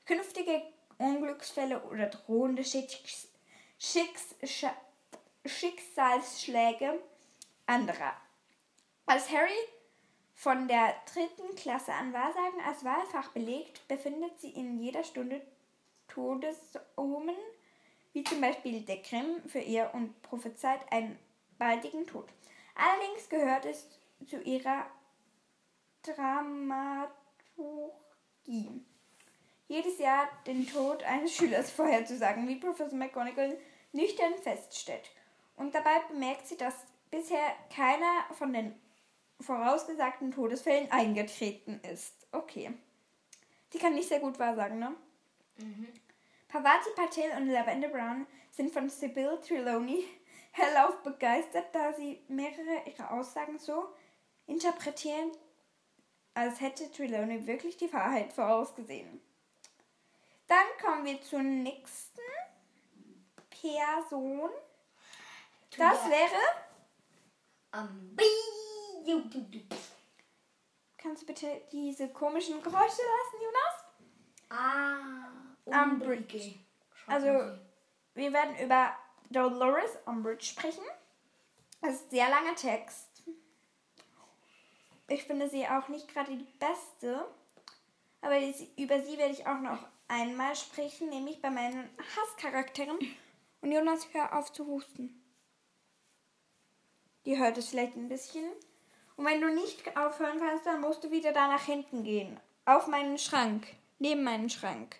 künftige 0.05 0.61
Unglücksfälle 0.97 1.81
oder 1.83 2.07
drohende 2.07 2.65
Schicks 2.65 3.29
Schicks 3.79 4.35
Schicksalsschläge 5.45 6.99
anderer. 7.67 8.13
Als 9.05 9.31
Harry 9.31 9.63
von 10.35 10.67
der 10.67 10.93
dritten 11.13 11.55
Klasse 11.55 11.93
an 11.93 12.11
Wahrsagen 12.11 12.59
als 12.67 12.83
Wahlfach 12.83 13.29
belegt, 13.29 13.87
befindet 13.87 14.41
sie 14.41 14.49
in 14.49 14.77
jeder 14.77 15.05
Stunde 15.05 15.41
Todesomen, 16.09 17.37
wie 18.13 18.23
zum 18.23 18.41
Beispiel 18.41 18.81
der 18.81 18.97
Grimm 18.97 19.41
für 19.47 19.59
ihr 19.59 19.89
und 19.93 20.21
prophezeit 20.21 20.79
einen 20.91 21.17
baldigen 21.57 22.05
Tod. 22.07 22.27
Allerdings 22.75 23.29
gehört 23.29 23.65
es 23.65 23.87
zu 24.27 24.41
ihrer 24.41 24.85
Dramaturgie, 26.03 27.09
jedes 29.67 29.99
Jahr 29.99 30.27
den 30.45 30.67
Tod 30.67 31.03
eines 31.03 31.35
Schülers 31.35 31.71
vorherzusagen, 31.75 32.47
wie 32.47 32.55
Professor 32.55 32.97
McGonagall 32.97 33.57
nüchtern 33.93 34.33
feststellt. 34.41 35.11
Und 35.55 35.75
dabei 35.75 35.99
bemerkt 36.09 36.47
sie, 36.47 36.57
dass 36.57 36.73
bisher 37.11 37.55
keiner 37.73 38.25
von 38.31 38.53
den 38.53 38.73
vorausgesagten 39.39 40.31
Todesfällen 40.31 40.91
eingetreten 40.91 41.79
ist. 41.91 42.27
Okay. 42.31 42.73
Die 43.73 43.77
kann 43.77 43.95
nicht 43.95 44.09
sehr 44.09 44.19
gut 44.19 44.39
wahrsagen, 44.39 44.79
ne? 44.79 44.95
Mhm. 45.57 45.87
Pavati 46.51 46.89
Patel 46.95 47.31
und 47.37 47.47
Lavender 47.47 47.87
Brown 47.87 48.27
sind 48.51 48.73
von 48.73 48.89
Sybil 48.89 49.39
Trelawney 49.39 50.05
hellauf 50.51 51.01
begeistert, 51.01 51.73
da 51.73 51.93
sie 51.93 52.21
mehrere 52.27 52.83
ihrer 52.85 53.11
Aussagen 53.11 53.57
so 53.57 53.95
interpretieren, 54.47 55.31
als 56.33 56.59
hätte 56.59 56.91
Trelawney 56.91 57.47
wirklich 57.47 57.77
die 57.77 57.91
Wahrheit 57.93 58.33
vorausgesehen. 58.33 59.21
Dann 60.47 60.65
kommen 60.83 61.05
wir 61.05 61.21
zur 61.21 61.41
nächsten 61.41 62.19
Person. 63.49 64.49
Das 65.77 66.09
wäre. 66.09 66.41
Kannst 70.97 71.23
du 71.23 71.27
bitte 71.27 71.61
diese 71.71 72.09
komischen 72.09 72.61
Geräusche 72.61 73.01
lassen, 73.01 73.41
Jonas? 73.41 73.85
Ah, 74.49 75.50
Umbridge. 75.71 76.55
Also, 77.07 77.57
wir 78.13 78.33
werden 78.33 78.57
über 78.63 78.95
Dolores 79.29 79.97
Umbridge 80.05 80.45
sprechen. 80.45 80.83
Das 81.81 81.95
ist 81.95 82.05
ein 82.05 82.09
sehr 82.11 82.29
langer 82.29 82.55
Text. 82.55 83.23
Ich 85.07 85.23
finde 85.23 85.49
sie 85.49 85.67
auch 85.67 85.87
nicht 85.87 86.07
gerade 86.07 86.35
die 86.35 86.47
beste. 86.59 87.25
Aber 88.21 88.37
über 88.77 89.01
sie 89.01 89.17
werde 89.17 89.33
ich 89.33 89.47
auch 89.47 89.59
noch 89.59 89.79
einmal 90.07 90.55
sprechen, 90.55 91.09
nämlich 91.09 91.41
bei 91.41 91.49
meinen 91.49 91.89
Hasscharakteren. 92.15 92.97
Und 93.61 93.71
Jonas, 93.71 94.07
hör 94.13 94.37
auf 94.37 94.53
zu 94.53 94.67
husten. 94.67 95.21
Die 97.25 97.37
hört 97.37 97.57
es 97.57 97.69
vielleicht 97.69 97.95
ein 97.95 98.09
bisschen. 98.09 98.45
Und 99.15 99.25
wenn 99.25 99.41
du 99.41 99.53
nicht 99.53 99.97
aufhören 99.97 100.39
kannst, 100.39 100.65
dann 100.65 100.81
musst 100.81 101.03
du 101.03 101.11
wieder 101.11 101.31
da 101.31 101.47
nach 101.47 101.63
hinten 101.63 102.03
gehen. 102.03 102.39
Auf 102.65 102.87
meinen 102.87 103.17
Schrank. 103.17 103.67
Neben 103.99 104.23
meinen 104.23 104.49
Schrank. 104.49 104.97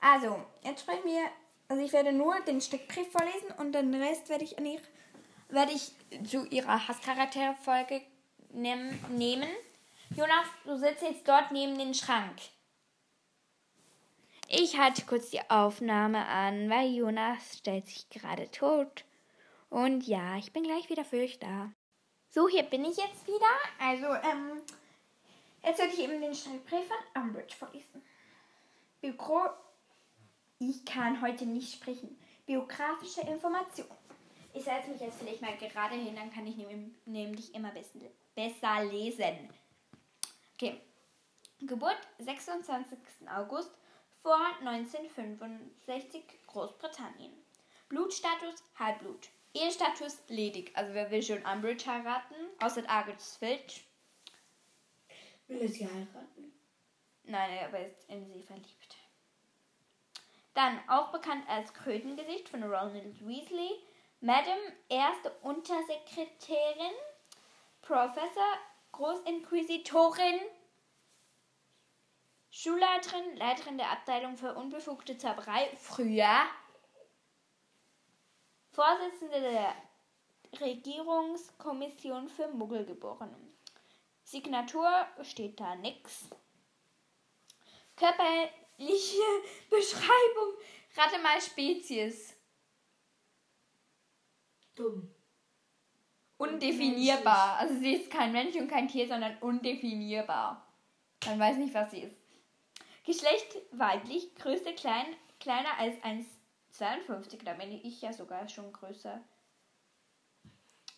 Also, 0.00 0.42
jetzt 0.62 0.80
sprechen 0.80 1.04
wir. 1.04 1.30
Also 1.68 1.84
ich 1.84 1.92
werde 1.92 2.12
nur 2.12 2.40
den 2.40 2.60
Steckbrief 2.60 3.12
vorlesen 3.12 3.52
und 3.58 3.72
den 3.72 3.94
Rest 3.94 4.28
werde 4.28 4.42
ich 4.42 4.58
an 4.58 4.66
ihr, 4.66 4.80
werde 5.50 5.72
ich 5.72 5.92
zu 6.26 6.44
ihrer 6.46 6.88
Hasscharakterfolge 6.88 8.02
nehm, 8.52 8.98
nehmen. 9.10 9.48
Jonas, 10.16 10.46
du 10.64 10.76
sitzt 10.76 11.02
jetzt 11.02 11.28
dort 11.28 11.52
neben 11.52 11.78
den 11.78 11.94
Schrank. 11.94 12.36
Ich 14.48 14.76
halte 14.76 15.06
kurz 15.06 15.30
die 15.30 15.48
Aufnahme 15.48 16.26
an, 16.26 16.68
weil 16.68 16.88
Jonas 16.88 17.58
stellt 17.58 17.86
sich 17.86 18.10
gerade 18.10 18.50
tot. 18.50 19.04
Und 19.68 20.08
ja, 20.08 20.36
ich 20.38 20.52
bin 20.52 20.64
gleich 20.64 20.90
wieder 20.90 21.04
für 21.04 21.22
euch 21.22 21.38
da. 21.38 21.70
So, 22.30 22.48
hier 22.48 22.64
bin 22.64 22.84
ich 22.84 22.96
jetzt 22.96 23.28
wieder. 23.28 23.46
Also, 23.78 24.06
ähm, 24.28 24.60
jetzt 25.62 25.78
werde 25.78 25.92
ich 25.92 26.00
eben 26.00 26.20
den 26.20 26.34
Schreibbrief 26.34 26.88
von 26.88 27.22
Umbridge 27.22 27.54
vorlesen. 27.54 28.02
Bürro. 29.00 29.50
Ich 30.62 30.84
kann 30.84 31.22
heute 31.22 31.46
nicht 31.46 31.72
sprechen. 31.72 32.18
Biografische 32.44 33.22
Information. 33.22 33.88
Ich 34.52 34.62
setze 34.64 34.90
mich 34.90 35.00
jetzt 35.00 35.18
vielleicht 35.18 35.40
mal 35.40 35.56
gerade 35.56 35.94
hin, 35.94 36.14
dann 36.14 36.30
kann 36.30 36.46
ich 36.46 36.56
nämlich 37.06 37.54
immer 37.54 37.72
besser 38.34 38.84
lesen. 38.84 39.48
Okay. 40.54 40.78
Geburt 41.60 41.96
26. 42.18 42.98
August 43.34 43.70
vor 44.22 44.38
1965 44.60 46.24
Großbritannien. 46.46 47.32
Blutstatus 47.88 48.62
Halbblut. 48.78 49.30
Ehestatus 49.54 50.18
ledig. 50.28 50.76
Also 50.76 50.92
wer 50.92 51.10
will 51.10 51.22
schon 51.22 51.42
Umbridge 51.46 51.86
heiraten? 51.86 52.34
Außer 52.60 52.88
Argus 52.88 53.36
Filch. 53.38 53.86
Will 55.48 55.62
er 55.62 55.68
sie 55.68 55.86
heiraten? 55.86 56.52
Nein, 57.24 57.50
er 57.50 57.86
ist 57.86 58.10
in 58.10 58.26
sie 58.26 58.42
verliebt. 58.42 58.96
Dann 60.54 60.80
auch 60.88 61.12
bekannt 61.12 61.48
als 61.48 61.72
Krötengesicht 61.74 62.48
von 62.48 62.62
Ronald 62.62 63.26
Weasley. 63.26 63.70
Madam, 64.20 64.58
erste 64.88 65.30
Untersekretärin. 65.42 66.94
Professor, 67.82 68.58
Großinquisitorin. 68.92 70.40
Schulleiterin, 72.50 73.36
Leiterin 73.36 73.78
der 73.78 73.90
Abteilung 73.92 74.36
für 74.36 74.54
unbefugte 74.54 75.16
Zauberei. 75.16 75.70
Früher 75.76 76.46
Vorsitzende 78.72 79.40
der 79.40 79.74
Regierungskommission 80.60 82.28
für 82.28 82.48
Muggelgeborene. 82.48 83.36
Signatur 84.22 85.06
steht 85.22 85.58
da 85.58 85.74
nix. 85.76 86.28
Körperliche 88.80 89.22
Beschreibung. 89.68 90.54
Rate 90.96 91.22
mal 91.22 91.40
Spezies. 91.40 92.34
Dumm. 94.74 95.14
Undefinierbar. 96.38 97.58
Also 97.58 97.78
sie 97.78 97.94
ist 97.94 98.10
kein 98.10 98.32
Mensch 98.32 98.56
und 98.56 98.68
kein 98.68 98.88
Tier, 98.88 99.06
sondern 99.06 99.36
undefinierbar. 99.38 100.66
Man 101.26 101.38
weiß 101.38 101.58
nicht, 101.58 101.74
was 101.74 101.90
sie 101.90 102.00
ist. 102.00 102.16
Geschlecht 103.04 103.56
weiblich, 103.72 104.34
Größe 104.36 104.72
klein, 104.74 105.06
kleiner 105.38 105.76
als 105.78 106.02
1 106.02 106.26
52, 106.70 107.42
da 107.44 107.54
bin 107.54 107.72
ich 107.72 108.00
ja 108.00 108.12
sogar 108.12 108.48
schon 108.48 108.72
größer. 108.72 109.20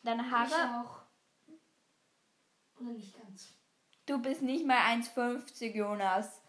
Deine 0.02 0.30
Haare. 0.30 0.48
Ich 0.48 0.54
auch. 0.54 1.02
Oder 2.78 2.90
nicht 2.90 3.16
ganz. 3.16 3.54
Du 4.04 4.20
bist 4.20 4.42
nicht 4.42 4.66
mal 4.66 4.76
1,50, 4.76 5.74
Jonas. 5.74 6.41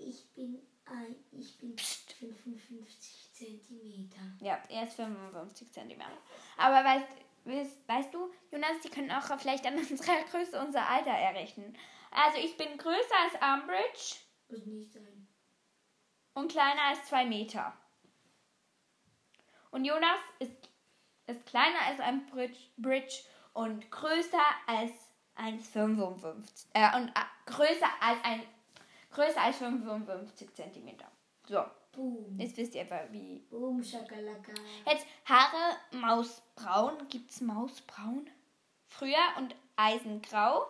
Ich 0.00 0.32
bin 0.34 0.60
ein, 0.86 1.16
ich 1.32 1.58
bin 1.58 1.76
55 1.78 3.32
Zentimeter. 3.32 4.20
Ja, 4.40 4.62
er 4.68 4.84
ist 4.84 4.94
55 4.94 5.72
Zentimeter. 5.72 6.10
Aber 6.56 6.84
weißt, 6.84 7.06
weißt, 7.44 7.88
weißt 7.88 8.14
du, 8.14 8.32
Jonas, 8.50 8.80
die 8.84 8.90
können 8.90 9.10
auch 9.10 9.38
vielleicht 9.38 9.66
an 9.66 9.78
unserer 9.78 10.22
Größe 10.30 10.60
unser 10.60 10.88
Alter 10.88 11.10
errechnen. 11.10 11.76
Also 12.10 12.38
ich 12.38 12.56
bin 12.56 12.78
größer 12.78 13.14
als 13.22 13.62
Umbridge. 13.62 14.16
Muss 14.48 14.66
nicht 14.66 14.92
sein. 14.92 15.28
Und 16.34 16.50
kleiner 16.50 16.82
als 16.82 17.04
2 17.06 17.26
Meter. 17.26 17.76
Und 19.70 19.84
Jonas 19.84 20.18
ist, 20.38 20.52
ist 21.26 21.46
kleiner 21.46 21.80
als 21.86 22.00
ein 22.00 22.26
Bridge, 22.26 22.58
Bridge 22.76 23.22
und 23.52 23.90
größer 23.90 24.42
als 24.66 24.92
1,55. 25.36 26.66
Äh, 26.74 26.96
und 26.96 27.08
äh, 27.08 27.46
größer 27.46 27.88
als 28.00 28.18
ein 28.22 28.42
größer 29.14 29.40
als 29.40 29.56
55 29.56 30.52
cm. 30.54 30.96
So. 31.48 31.64
Boom. 31.92 32.38
Jetzt 32.38 32.56
wisst 32.56 32.74
ihr 32.74 32.82
aber 32.82 33.10
wie. 33.12 33.38
Boom, 33.50 33.82
Schakalaka. 33.82 34.52
Jetzt 34.86 35.06
Haare 35.26 35.76
Mausbraun. 35.92 37.08
Gibt's 37.08 37.40
Mausbraun? 37.40 38.28
Früher 38.88 39.24
und 39.38 39.54
Eisengrau. 39.76 40.66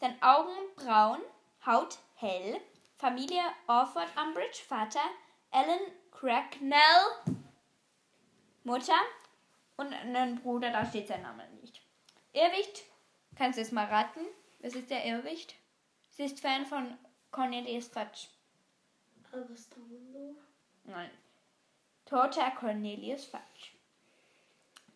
Dann 0.00 0.20
Augen 0.20 0.56
braun, 0.76 1.20
Haut 1.64 1.98
hell. 2.16 2.60
Familie 2.98 3.42
Orford 3.68 4.08
Umbridge, 4.16 4.60
Vater 4.66 5.00
Alan 5.52 5.80
Cracknell. 6.10 6.78
Mutter 8.64 9.00
und 9.76 9.92
einen 9.92 10.40
Bruder, 10.40 10.70
da 10.70 10.84
steht 10.86 11.08
sein 11.08 11.22
Name 11.22 11.48
nicht. 11.60 11.80
Irrwicht, 12.32 12.84
kannst 13.36 13.58
du 13.58 13.62
es 13.62 13.72
mal 13.72 13.86
raten? 13.86 14.20
Was 14.60 14.74
ist 14.74 14.90
der 14.90 15.04
Irrwicht? 15.04 15.56
Sie 16.10 16.24
ist 16.24 16.40
Fan 16.40 16.66
von 16.66 16.96
Cornelius 17.32 17.88
Fudge. 17.88 18.28
Dumbledore? 19.32 20.36
Nein. 20.84 21.10
Toter 22.04 22.50
Cornelius 22.50 23.24
Fudge. 23.24 23.72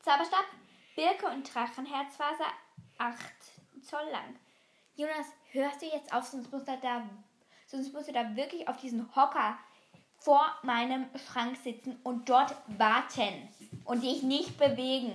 Zauberstab, 0.02 0.44
Birke 0.94 1.26
und 1.26 1.52
Drachenherzfaser, 1.52 2.52
8 2.98 3.18
Zoll 3.82 4.08
lang. 4.12 4.36
Jonas, 4.96 5.26
hörst 5.50 5.80
du 5.80 5.86
jetzt 5.86 6.12
auf, 6.12 6.24
sonst 6.24 6.52
musst 6.52 6.68
du 6.68 6.78
da, 6.78 7.08
sonst 7.66 7.92
musst 7.92 8.08
du 8.08 8.12
da 8.12 8.36
wirklich 8.36 8.68
auf 8.68 8.76
diesen 8.76 9.14
Hocker 9.16 9.58
vor 10.18 10.54
meinem 10.62 11.06
Schrank 11.18 11.56
sitzen 11.56 11.98
und 12.02 12.28
dort 12.28 12.54
warten 12.78 13.48
und 13.84 14.02
dich 14.02 14.22
nicht 14.22 14.58
bewegen. 14.58 15.14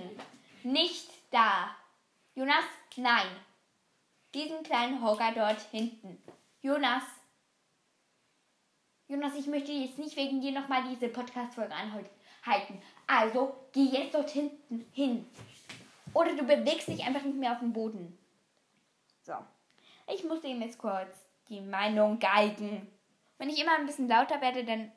Nicht 0.62 1.10
da. 1.30 1.74
Jonas, 2.34 2.64
nein. 2.96 3.28
Diesen 4.34 4.62
kleinen 4.62 5.02
Hocker 5.02 5.32
dort 5.32 5.60
hinten. 5.70 6.22
Jonas. 6.62 7.02
Jonas, 9.08 9.34
ich 9.34 9.46
möchte 9.46 9.72
jetzt 9.72 9.98
nicht 9.98 10.16
wegen 10.16 10.40
dir 10.40 10.52
nochmal 10.52 10.84
diese 10.88 11.08
Podcast-Folge 11.08 11.74
anhalten. 11.74 12.80
Also, 13.06 13.54
geh 13.72 13.84
jetzt 13.84 14.14
dort 14.14 14.30
hinten 14.30 14.86
hin. 14.92 15.26
Oder 16.14 16.36
du 16.36 16.44
bewegst 16.44 16.86
dich 16.86 17.04
einfach 17.04 17.22
nicht 17.22 17.36
mehr 17.36 17.52
auf 17.52 17.58
dem 17.58 17.72
Boden. 17.72 18.16
So. 19.22 19.34
Ich 20.06 20.22
muss 20.24 20.44
ihm 20.44 20.62
jetzt 20.62 20.78
kurz 20.78 21.26
die 21.48 21.60
Meinung 21.60 22.18
geigen. 22.20 22.90
Wenn 23.38 23.50
ich 23.50 23.60
immer 23.60 23.76
ein 23.76 23.86
bisschen 23.86 24.08
lauter 24.08 24.40
werde, 24.40 24.64
dann 24.64 24.92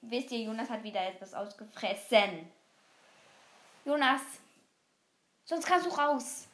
wisst 0.00 0.32
ihr, 0.32 0.40
Jonas 0.40 0.68
hat 0.68 0.82
wieder 0.82 1.06
etwas 1.06 1.32
ausgefressen. 1.32 2.50
Jonas, 3.84 4.22
sonst 5.44 5.66
kannst 5.66 5.86
du 5.86 5.90
raus. 5.90 6.48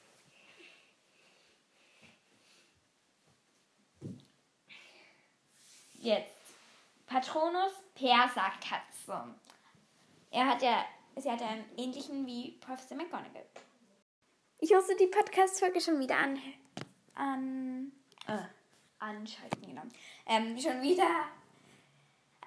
Jetzt. 6.00 6.34
Patronus 7.06 7.72
Perserkatze. 7.94 9.34
Er 10.30 10.46
hat 10.46 10.62
ja, 10.62 10.86
sie 11.16 11.30
hat 11.30 11.42
einen 11.42 11.66
ähnlichen 11.76 12.26
wie 12.26 12.52
Professor 12.52 12.96
McGonagall. 12.96 13.44
Ich 14.60 14.70
musste 14.70 14.96
die 14.96 15.08
Podcast-Folge 15.08 15.78
schon 15.78 16.00
wieder 16.00 16.16
an, 16.16 16.40
an 17.14 17.92
äh, 18.26 18.38
anschalten, 18.98 19.60
genau. 19.60 19.82
Ähm, 20.26 20.58
schon 20.58 20.80
wieder 20.80 21.26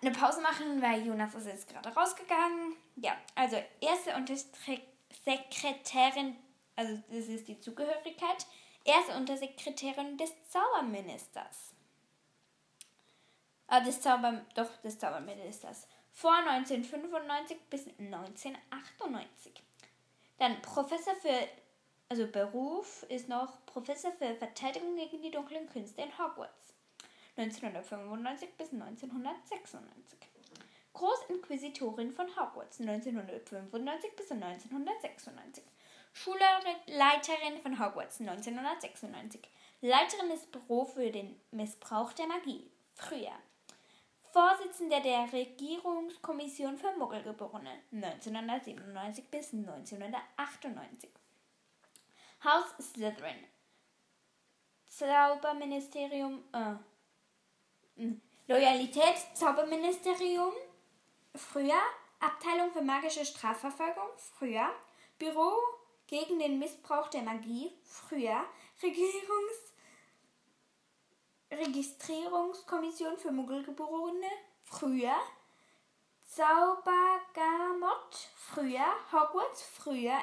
eine 0.01 0.11
Pause 0.11 0.41
machen, 0.41 0.81
weil 0.81 1.05
Jonas 1.05 1.35
ist 1.35 1.45
jetzt 1.45 1.69
gerade 1.69 1.89
rausgegangen. 1.89 2.75
Ja, 2.95 3.15
also 3.35 3.61
erste 3.81 4.15
Untersekretärin, 4.15 6.37
also 6.75 6.97
das 7.07 7.27
ist 7.27 7.47
die 7.47 7.59
Zugehörigkeit, 7.59 8.47
erste 8.83 9.15
Untersekretärin 9.15 10.17
des 10.17 10.31
Zauberministers. 10.49 11.72
Ah, 13.67 13.79
des 13.79 14.01
Zauber, 14.01 14.41
doch, 14.55 14.69
des 14.81 14.99
Zauberministers. 14.99 15.87
Vor 16.11 16.33
1995 16.33 17.57
bis 17.69 17.87
1998. 17.97 19.53
Dann 20.37 20.61
Professor 20.61 21.15
für 21.15 21.47
also 22.13 22.27
Beruf 22.27 23.03
ist 23.09 23.27
noch 23.27 23.65
Professor 23.65 24.11
für 24.11 24.35
Verteidigung 24.35 24.95
gegen 24.95 25.21
die 25.23 25.31
dunklen 25.31 25.67
Künste 25.67 26.03
in 26.03 26.15
Hogwarts. 26.15 26.75
1995 27.37 28.49
bis 28.55 28.71
1996. 28.71 30.19
Großinquisitorin 30.93 32.11
von 32.11 32.27
Hogwarts 32.35 32.79
1995 32.79 34.15
bis 34.15 34.31
1996. 34.31 35.63
Schulleiterin 36.13 37.57
von 37.63 37.79
Hogwarts 37.79 38.19
1996. 38.19 39.41
Leiterin 39.81 40.29
des 40.29 40.45
Büro 40.45 40.85
für 40.85 41.09
den 41.09 41.41
Missbrauch 41.49 42.13
der 42.13 42.27
Magie. 42.27 42.69
Früher. 42.93 43.33
Vorsitzender 44.33 44.99
der 44.99 45.31
Regierungskommission 45.31 46.75
für 46.75 46.91
Muggelgeborene 46.97 47.69
1997 47.91 49.29
bis 49.29 49.53
1998. 49.53 51.11
Haus 52.43 52.65
Slytherin. 52.81 53.37
Zauberministerium. 54.87 56.43
Äh, 56.51 58.01
hm, 58.01 58.21
Loyalität, 58.47 59.17
Zauberministerium. 59.35 60.53
Früher. 61.35 61.79
Abteilung 62.19 62.71
für 62.71 62.81
magische 62.81 63.25
Strafverfolgung. 63.25 64.09
Früher. 64.17 64.67
Büro 65.19 65.51
gegen 66.07 66.39
den 66.39 66.57
Missbrauch 66.57 67.07
der 67.09 67.21
Magie. 67.21 67.71
Früher. 67.83 68.43
Regierungs. 68.81 69.72
Registrierungskommission 71.57 73.17
für 73.17 73.31
Muggelgeborene. 73.31 74.27
Früher. 74.63 75.15
Zaubergamot. 76.25 78.15
Früher. 78.35 78.85
Hogwarts. 79.11 79.63
Früher. 79.63 80.17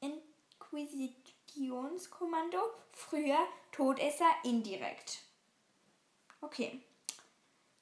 Inquisition. 0.00 1.36
Legionskommando, 1.56 2.58
früher 2.92 3.38
Todesser 3.72 4.30
indirekt. 4.44 5.22
Okay. 6.40 6.82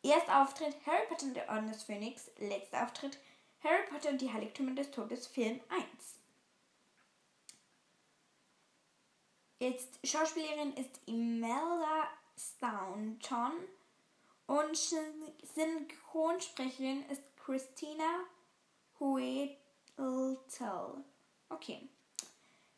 Erster 0.02 0.42
Auftritt 0.42 0.76
Harry 0.86 1.06
Potter 1.08 1.26
und 1.26 1.34
der 1.34 1.48
Orden 1.48 1.68
des 1.68 1.82
Phönix. 1.82 2.30
Letzter 2.38 2.84
Auftritt 2.84 3.18
Harry 3.62 3.86
Potter 3.90 4.10
und 4.10 4.20
die 4.20 4.32
Heiligtümer 4.32 4.74
des 4.74 4.90
Todes 4.90 5.26
Film 5.26 5.60
1. 5.68 5.84
Jetzt 9.58 9.98
Schauspielerin 10.04 10.74
ist 10.74 11.00
Imelda 11.06 12.08
Staunton 12.37 13.53
und 14.47 14.77
Synchronsprecherin 15.55 17.09
ist 17.09 17.23
Christina 17.37 18.25
Huetel. 19.01 20.38
Okay. 21.49 21.88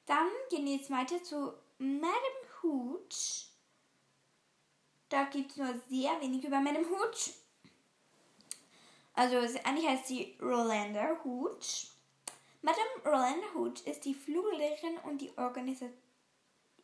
Dann 0.06 0.28
gehen 0.50 0.64
wir 0.64 0.76
jetzt 0.76 0.90
weiter 0.90 1.22
zu 1.22 1.52
Madame 1.78 2.14
Hooch. 2.62 3.50
Da 5.08 5.24
gibt 5.24 5.52
es 5.52 5.56
nur 5.56 5.74
sehr 5.88 6.20
wenig 6.20 6.44
über 6.44 6.60
Madame 6.60 6.88
Hooch. 6.88 7.32
Also 9.14 9.36
eigentlich 9.64 9.88
heißt 9.88 10.08
sie 10.08 10.36
Rolanda 10.40 11.18
Hooch. 11.24 11.88
Madame 12.62 12.88
Rolanda 13.04 13.46
Hooch 13.54 13.86
ist 13.86 14.04
die 14.04 14.14
Fluglehrerin 14.14 14.98
und 15.04 15.20
die 15.20 15.30
Organisa 15.38 15.86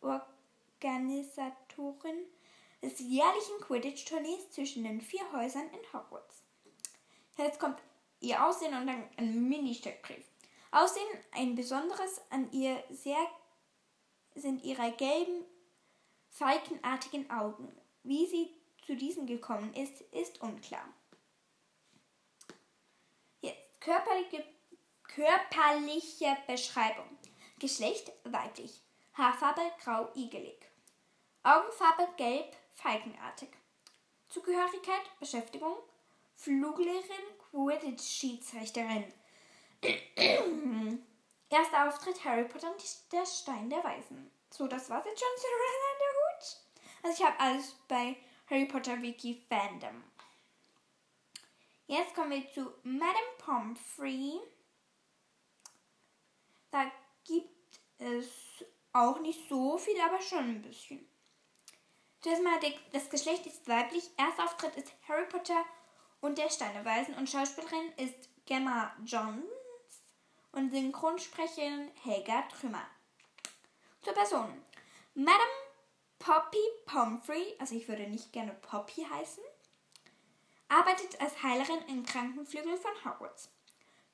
Organisatorin 0.01 2.27
des 2.83 2.99
jährlichen 2.99 3.61
Quidditch-Turniers 3.61 4.51
zwischen 4.51 4.85
den 4.85 5.01
vier 5.01 5.31
Häusern 5.33 5.69
in 5.71 5.93
Hogwarts. 5.93 6.43
Jetzt 7.39 7.61
kommt 7.61 7.79
ihr 8.21 8.45
Aussehen 8.45 8.75
und 8.75 8.87
dann 8.87 9.09
ein 9.17 9.49
Mini-Steckbrief. 9.49 10.25
Außerdem 10.73 11.09
ein 11.33 11.55
besonderes 11.55 12.21
an 12.31 12.51
ihr 12.53 12.83
sehr 12.91 13.19
sind 14.35 14.65
ihre 14.65 14.93
gelben, 14.93 15.45
falkenartigen 16.31 17.31
Augen. 17.31 17.71
Wie 18.03 18.27
sie 18.27 18.51
zu 18.87 18.97
diesen 18.97 19.27
gekommen 19.27 19.73
ist, 19.75 20.01
ist 20.13 20.41
unklar. 20.41 20.89
Jetzt 23.41 23.81
körperliche, 23.81 24.45
körperliche 25.05 26.37
Beschreibung. 26.47 27.19
Geschlecht 27.59 28.13
weiblich. 28.25 28.83
Haarfarbe 29.15 29.61
grau 29.85 30.09
igelig. 30.15 30.59
Augenfarbe 31.43 32.09
gelb 32.17 32.57
falkenartig. 32.75 33.51
Zugehörigkeit 34.29 35.19
Beschäftigung 35.21 35.77
Fluglehrerin 36.37 37.39
Quidditch 37.51 38.03
Schiedsrichterin 38.03 39.13
Erster 41.51 41.87
Auftritt 41.89 42.25
Harry 42.25 42.45
Potter 42.45 42.73
und 42.73 42.83
der 43.13 43.27
Stein 43.27 43.69
der 43.69 43.85
Weisen. 43.85 44.31
So, 44.51 44.67
das 44.67 44.89
war's 44.89 45.05
jetzt 45.05 45.21
schon 45.21 45.37
zu 45.37 45.47
Ren 45.47 45.99
der 46.01 46.09
Hut. 46.17 46.57
Also 47.03 47.23
ich 47.23 47.29
habe 47.29 47.41
alles 47.41 47.77
bei 47.89 48.17
Harry 48.49 48.65
Potter 48.65 49.03
Wiki 49.03 49.45
Fandom. 49.49 50.03
Jetzt 51.87 52.15
kommen 52.15 52.31
wir 52.31 52.51
zu 52.53 52.73
Madame 52.85 53.37
Pomfrey. 53.39 54.41
Da 56.71 56.91
gibt 57.25 57.81
es 57.99 58.65
auch 58.95 59.21
nicht 59.21 59.47
so 59.49 59.77
viel, 59.77 60.01
aber 60.01 60.23
schon 60.23 60.39
ein 60.39 60.63
bisschen. 60.63 61.07
Mal, 62.25 62.61
das 62.93 63.11
Geschlecht 63.11 63.47
ist 63.47 63.69
weiblich. 63.69 64.11
Erster 64.17 64.45
Auftritt 64.45 64.77
ist 64.77 64.93
Harry 65.09 65.27
Potter 65.27 65.65
und 66.21 66.39
der 66.39 66.51
Stein 66.51 66.73
der 66.73 66.85
Weisen 66.85 67.15
und 67.15 67.29
Schauspielerin 67.29 67.93
ist 67.97 68.29
Gemma 68.47 68.95
John 69.05 69.43
und 70.53 70.71
Synchronsprecherin 70.73 71.91
Helga 72.03 72.43
Trümmer. 72.43 72.87
Zur 74.03 74.13
Person. 74.15 74.63
Madame 75.15 75.51
Poppy 76.21 76.59
Pomfrey, 76.87 77.57
also 77.59 77.75
ich 77.75 77.89
würde 77.89 78.09
nicht 78.09 78.33
gerne 78.33 78.53
Poppy 78.55 79.05
heißen, 79.05 79.43
arbeitet 80.69 81.21
als 81.21 81.43
Heilerin 81.43 81.83
im 81.89 82.07
Krankenflügel 82.07 82.77
von 82.77 83.05
Hogwarts. 83.05 83.51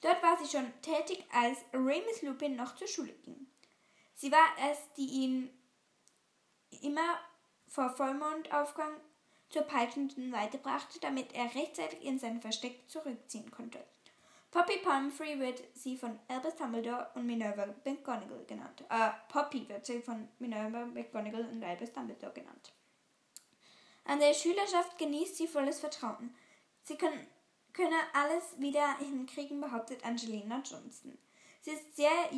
Dort 0.00 0.22
war 0.22 0.38
sie 0.38 0.48
schon 0.48 0.72
tätig, 0.80 1.24
als 1.32 1.58
Remus 1.72 2.22
Lupin 2.22 2.56
noch 2.56 2.74
zur 2.74 2.88
Schule 2.88 3.12
ging. 3.12 3.46
Sie 4.14 4.32
war 4.32 4.48
es, 4.70 4.78
die 4.96 5.06
ihn 5.06 5.50
immer 6.82 7.18
vor 7.68 7.90
Vollmondaufgang 7.90 8.92
zur 9.50 9.62
peitschenden 9.62 10.30
Seite 10.30 10.58
brachte, 10.58 11.00
damit 11.00 11.32
er 11.34 11.54
rechtzeitig 11.54 12.04
in 12.04 12.18
sein 12.18 12.40
Versteck 12.40 12.88
zurückziehen 12.88 13.50
konnte. 13.50 13.82
Poppy 14.50 14.78
Pomfrey 14.78 15.38
wird 15.38 15.62
sie 15.74 15.96
von 15.96 16.18
Albus 16.26 16.56
Dumbledore 16.56 17.10
und 17.14 17.26
Minerva 17.26 17.66
McGonagall 17.84 18.44
genannt. 18.46 18.82
Äh, 18.88 19.10
Poppy 19.28 19.68
wird 19.68 19.84
sie 19.84 20.00
von 20.00 20.28
Minerva 20.38 20.86
McGonagall 20.86 21.46
und 21.46 21.62
Albus 21.62 21.92
Dumbledore 21.92 22.32
genannt. 22.32 22.72
An 24.04 24.20
der 24.20 24.32
Schülerschaft 24.32 24.96
genießt 24.96 25.36
sie 25.36 25.46
volles 25.46 25.80
Vertrauen. 25.80 26.34
Sie 26.82 26.96
kann, 26.96 27.12
könne 27.74 27.98
alles 28.14 28.58
wieder 28.58 28.96
hinkriegen, 28.98 29.60
behauptet 29.60 30.02
Angelina 30.02 30.62
Johnson. 30.64 31.18
Sie 31.60 31.72
ist 31.72 31.96
sehr 31.96 32.30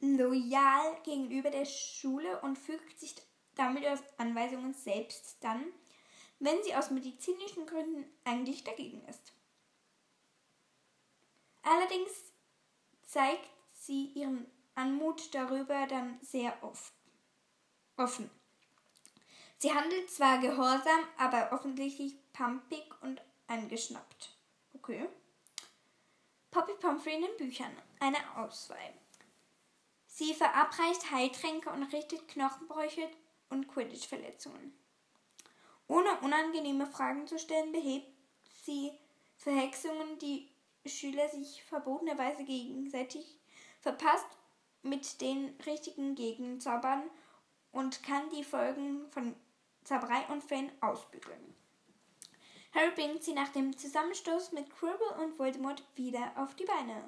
loyal 0.00 1.00
gegenüber 1.04 1.50
der 1.50 1.64
Schule 1.64 2.40
und 2.42 2.58
fügt 2.58 3.00
sich 3.00 3.14
damit 3.58 3.86
aus 3.86 3.98
Anweisungen 4.16 4.72
selbst 4.72 5.36
dann, 5.40 5.64
wenn 6.38 6.62
sie 6.62 6.74
aus 6.74 6.90
medizinischen 6.90 7.66
Gründen 7.66 8.04
eigentlich 8.24 8.64
dagegen 8.64 9.04
ist. 9.08 9.32
Allerdings 11.62 12.10
zeigt 13.02 13.48
sie 13.72 14.06
ihren 14.14 14.46
Anmut 14.74 15.34
darüber 15.34 15.86
dann 15.86 16.18
sehr 16.22 16.62
oft, 16.62 16.92
offen. 17.96 18.30
Sie 19.58 19.74
handelt 19.74 20.08
zwar 20.08 20.38
gehorsam, 20.38 21.00
aber 21.16 21.52
offensichtlich 21.52 22.14
pumpig 22.32 22.84
und 23.02 23.20
angeschnappt. 23.48 24.36
Okay. 24.74 25.08
Poppy 26.52 26.72
Pomfrey 26.74 27.16
in 27.16 27.22
den 27.22 27.36
Büchern. 27.36 27.76
Eine 27.98 28.18
Auswahl. 28.36 28.94
Sie 30.06 30.32
verabreicht 30.32 31.10
Heiltränke 31.10 31.70
und 31.70 31.92
richtet 31.92 32.28
Knochenbrüche 32.28 33.10
und 33.50 33.68
Quidditch-Verletzungen. 33.68 34.72
Ohne 35.86 36.20
unangenehme 36.20 36.86
Fragen 36.86 37.26
zu 37.26 37.38
stellen, 37.38 37.72
behebt 37.72 38.12
sie 38.64 38.92
Verhexungen, 39.36 40.18
die 40.18 40.48
Schüler 40.86 41.28
sich 41.28 41.62
verbotenerweise 41.64 42.44
gegenseitig 42.44 43.38
verpasst 43.80 44.26
mit 44.82 45.20
den 45.20 45.54
richtigen 45.66 46.14
Gegenzaubern 46.14 47.02
und 47.72 48.02
kann 48.02 48.28
die 48.30 48.44
Folgen 48.44 49.10
von 49.10 49.34
Zauberei 49.84 50.26
und 50.28 50.42
Fan 50.42 50.70
ausbügeln. 50.80 51.54
Harry 52.74 52.90
bringt 52.90 53.22
sie 53.24 53.32
nach 53.32 53.48
dem 53.48 53.76
Zusammenstoß 53.76 54.52
mit 54.52 54.70
Quirrell 54.70 55.24
und 55.24 55.38
Voldemort 55.38 55.82
wieder 55.94 56.32
auf 56.36 56.54
die 56.54 56.64
Beine. 56.64 57.02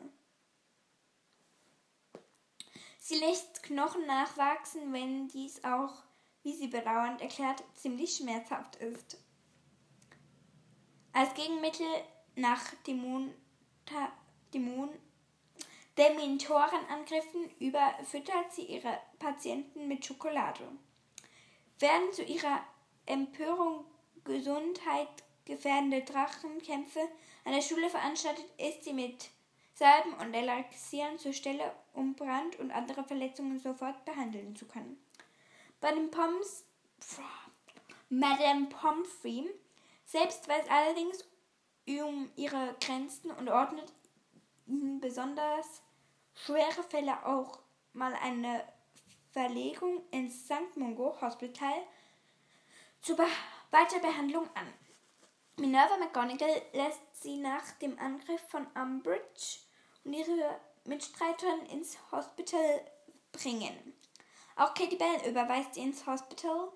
Sie 2.99 3.19
lässt 3.19 3.63
Knochen 3.63 4.07
nachwachsen, 4.07 4.93
wenn 4.93 5.29
dies 5.29 5.63
auch, 5.65 6.03
wie 6.43 6.55
sie 6.55 6.69
bedauernd 6.69 7.21
erklärt, 7.21 7.63
ziemlich 7.75 8.17
schmerzhaft 8.17 8.77
ist. 8.77 9.19
Als 11.13 11.35
Gegenmittel 11.35 11.87
nach 12.37 12.73
Dämon, 12.87 13.35
Dämon, 14.55 14.91
Dementorenangriffen 15.99 17.51
überfüttert 17.59 18.53
sie 18.53 18.63
ihre 18.63 18.99
Patienten 19.19 19.87
mit 19.87 20.07
Schokolade. 20.07 20.65
Während 21.79 22.15
zu 22.15 22.23
ihrer 22.23 22.61
Empörung 23.07 23.85
Gesundheit 24.25 25.09
gefährdende 25.45 26.03
Drachenkämpfe 26.03 27.01
an 27.45 27.53
der 27.53 27.63
Schule 27.63 27.91
veranstaltet, 27.91 28.47
ist 28.57 28.85
sie 28.85 28.93
mit 28.93 29.31
Salben 29.75 30.15
und 30.15 30.33
Elixieren 30.33 31.19
zur 31.19 31.33
Stelle, 31.33 31.75
um 31.93 32.15
Brand 32.15 32.59
und 32.59 32.71
andere 32.71 33.03
Verletzungen 33.05 33.59
sofort 33.59 34.05
behandeln 34.05 34.55
zu 34.55 34.67
können. 34.67 35.03
Bei 35.81 35.93
den 35.93 36.11
Poms, 36.11 36.65
Madame 38.11 38.67
Pomfrey 38.67 39.49
selbst 40.05 40.47
weiß 40.47 40.69
allerdings 40.69 41.25
um 41.87 42.31
ihre 42.37 42.77
Grenzen 42.81 43.31
und 43.31 43.49
ordnet 43.49 43.93
ihnen 44.67 45.01
besonders 45.01 45.83
schwere 46.35 46.83
Fälle 46.89 47.27
auch 47.27 47.61
mal 47.93 48.15
eine 48.15 48.63
Verlegung 49.33 50.03
ins 50.11 50.45
St. 50.45 50.77
Mungo 50.77 51.19
Hospital 51.21 51.83
zur 53.01 53.17
Be 53.17 53.27
Weiterbehandlung 53.71 54.49
an. 54.55 54.67
Minerva 55.57 55.97
McGonagall 55.97 56.63
lässt 56.73 57.23
sie 57.23 57.37
nach 57.37 57.71
dem 57.79 57.99
Angriff 57.99 58.41
von 58.49 58.67
Umbridge 58.75 59.61
und 60.05 60.13
ihre 60.13 60.61
Mitstreiterin 60.85 61.67
ins 61.67 61.97
Hospital 62.11 62.85
bringen. 63.33 63.95
Auch 64.61 64.75
Katie 64.75 64.97
Bell 64.97 65.31
überweist 65.31 65.73
sie 65.73 65.81
ins 65.81 66.07
Hospital, 66.07 66.69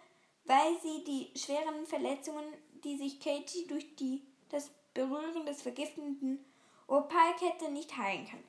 weil 0.44 0.80
sie 0.80 1.04
die 1.04 1.38
schweren 1.38 1.84
Verletzungen, 1.84 2.46
die 2.82 2.96
sich 2.96 3.20
Katie 3.20 3.66
durch 3.66 3.94
die, 3.96 4.22
das 4.48 4.70
Berühren 4.94 5.44
des 5.44 5.60
vergiftenden 5.60 6.42
Opalkette 6.86 7.70
nicht 7.70 7.94
heilen 7.98 8.26
kann. 8.26 8.42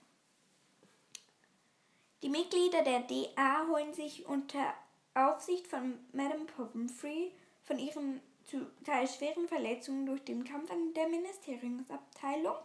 Die 2.23 2.29
Mitglieder 2.29 2.81
der 2.83 3.01
DA 3.01 3.67
holen 3.67 3.93
sich 3.93 4.25
unter 4.25 4.73
Aufsicht 5.15 5.67
von 5.67 5.99
Madame 6.13 6.45
Pomfrey 6.45 7.33
von 7.65 7.77
ihren 7.77 8.21
zu 8.45 8.65
Teil 8.85 9.05
schweren 9.05 9.49
Verletzungen 9.49 10.05
durch 10.05 10.23
den 10.23 10.45
Kampf 10.45 10.71
an 10.71 10.93
der 10.93 11.09
Ministeriumsabteilung. 11.09 12.55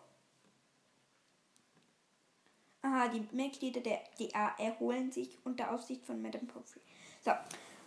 Aha, 2.83 3.09
die 3.09 3.27
Mitglieder 3.33 3.81
der 3.81 4.01
DA 4.19 4.55
erholen 4.59 5.13
sich 5.13 5.39
unter 5.45 5.71
Aufsicht 5.71 6.05
von 6.07 6.23
Madame 6.23 6.47
Pomfrey. 6.47 6.81
So, 7.21 7.33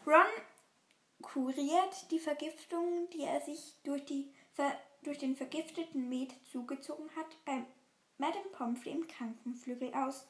Ron 0.06 0.26
kuriert 1.22 2.12
die 2.12 2.20
Vergiftung, 2.20 3.10
die 3.12 3.24
er 3.24 3.42
sich 3.42 3.76
durch, 3.84 4.06
die, 4.06 4.32
durch 5.02 5.18
den 5.18 5.36
vergifteten 5.36 6.10
Met 6.10 6.34
zugezogen 6.52 7.10
hat, 7.16 7.44
bei 7.46 7.64
Madame 8.20 8.50
Pomfrey 8.52 8.92
im 8.92 9.08
Krankenflügel 9.08 9.94
aus. 9.96 10.28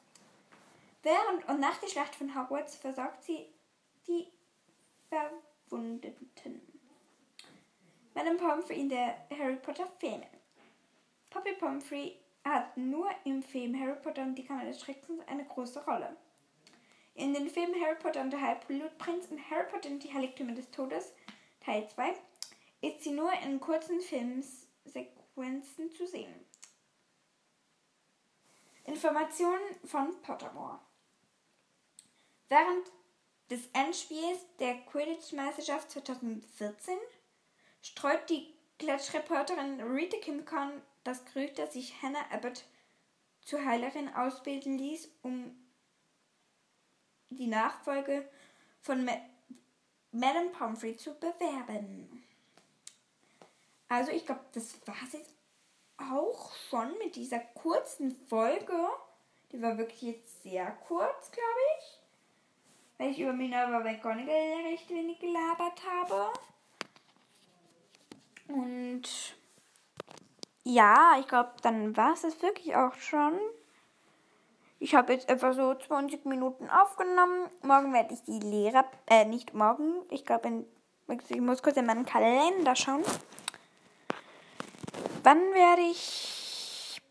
Während 1.02 1.48
und 1.50 1.60
nach 1.60 1.78
der 1.80 1.88
Schlacht 1.88 2.16
von 2.16 2.34
Hogwarts 2.34 2.78
versorgt 2.78 3.24
sie 3.24 3.46
die 4.08 4.28
Verwundeten. 5.10 6.62
Madame 8.16 8.38
Pomfrey 8.38 8.80
in 8.80 8.90
der 8.90 9.28
Harry 9.38 9.58
Potter 9.58 9.88
Filme. 10.00 10.28
Poppy 11.30 11.54
Pomfrey 11.54 12.23
hat 12.44 12.76
nur 12.78 13.10
im 13.24 13.42
Film 13.42 13.80
Harry 13.80 13.96
Potter 14.02 14.24
und 14.24 14.36
die 14.36 14.46
Kammer 14.46 14.66
des 14.66 14.82
Schreckens 14.82 15.22
eine 15.28 15.46
große 15.46 15.84
Rolle. 15.86 16.16
In 17.16 17.34
den 17.34 17.50
Filmen 17.50 17.80
Harry 17.82 17.96
Potter 17.96 18.22
und 18.22 18.32
der 18.32 18.42
Halbblutprinz 18.42 19.28
und 19.28 19.50
Harry 19.50 19.66
Potter 19.70 19.90
und 19.90 20.04
die 20.04 20.14
Heiligtümer 20.14 20.54
des 20.54 20.72
Todes 20.72 21.14
Teil 21.64 21.88
2 21.88 22.16
ist 22.82 23.04
sie 23.04 23.12
nur 23.12 23.32
in 23.34 23.60
kurzen 23.60 24.02
Filmsequenzen 24.02 25.92
zu 25.92 26.08
sehen. 26.08 26.34
Informationen 28.86 29.62
von 29.86 30.20
Pottermore. 30.22 30.80
Während 32.50 32.92
des 33.50 33.68
Endspiels 33.74 34.40
der 34.60 34.76
Quidditch-Meisterschaft 34.86 35.92
2014 35.92 36.98
streut 37.82 38.30
die 38.30 38.54
Klatschreporterin 38.80 39.80
Rita 39.82 40.18
Kimcon 40.18 40.82
das 41.04 41.26
dass 41.60 41.74
sich 41.74 42.02
Hannah 42.02 42.32
Abbott 42.32 42.66
zur 43.42 43.66
Heilerin 43.66 44.14
ausbilden 44.14 44.78
ließ, 44.78 45.10
um 45.22 45.56
die 47.30 47.48
Nachfolge 47.48 48.28
von 48.82 49.06
Ma 49.06 49.14
Madame 50.12 50.50
Pomfrey 50.50 50.96
zu 50.96 51.16
bewerben. 51.16 52.24
Also 53.90 54.12
ich 54.12 54.26
glaube, 54.26 54.46
das 54.54 54.76
war 54.86 54.96
es 55.08 55.14
jetzt 55.14 55.34
auch 55.98 56.54
schon 56.70 56.96
mit 57.00 57.16
dieser 57.16 57.40
kurzen 57.40 58.12
Folge. 58.28 58.78
Die 59.52 59.62
war 59.62 59.78
wirklich 59.78 60.02
jetzt 60.04 60.44
sehr 60.44 60.72
kurz, 60.88 61.32
glaube 61.32 61.60
ich. 61.80 62.00
Weil 62.98 63.12
ich 63.12 63.20
über 63.20 63.34
Minerva 63.34 63.80
McGonagall 63.80 64.66
recht 64.66 64.90
wenig 64.90 65.20
gelabert 65.20 65.82
habe. 65.84 66.32
Und 68.48 69.36
ja, 70.64 71.18
ich 71.20 71.28
glaube, 71.28 71.52
dann 71.62 71.96
war 71.98 72.14
es 72.14 72.42
wirklich 72.42 72.76
auch 72.76 72.94
schon. 72.96 73.38
Ich 74.80 74.96
habe 74.96 75.14
jetzt 75.14 75.30
etwa 75.30 75.54
so 75.54 75.74
20 75.74 76.26
Minuten 76.26 76.70
aufgenommen. 76.70 77.50
Morgen 77.62 77.94
werde 77.94 78.14
ich 78.14 78.24
die 78.24 78.40
Lehrer, 78.40 78.86
äh, 79.08 79.26
nicht 79.26 79.54
morgen, 79.54 79.94
ich 80.10 80.26
glaube, 80.26 80.66
ich 81.30 81.42
muss 81.42 81.64
kurz 81.64 81.78
in 81.78 81.86
meinen 81.86 82.06
Kalender 82.06 82.76
schauen. 82.76 83.04
Wann 85.24 85.40
werde 85.54 85.82
ich 85.84 87.02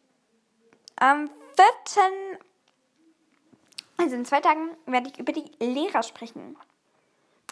am 0.96 1.30
4. 1.56 2.38
Also 3.96 4.16
in 4.16 4.24
zwei 4.24 4.40
Tagen 4.40 4.76
werde 4.86 5.08
ich 5.08 5.18
über 5.18 5.32
die 5.32 5.50
Lehrer 5.58 6.02
sprechen. 6.02 6.56